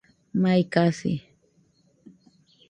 Mai 0.41 0.63
kasi 0.73 1.13